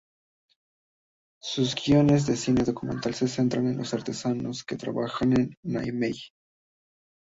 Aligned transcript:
Sus 1.43 1.75
guiones 1.75 2.25
de 2.25 2.35
cine 2.35 2.63
documental, 2.63 3.13
se 3.13 3.27
centran 3.27 3.67
en 3.67 3.77
los 3.77 3.93
artesanos 3.93 4.63
que 4.63 4.75
trabajan 4.75 5.39
en 5.39 5.55
Niamey. 5.61 6.15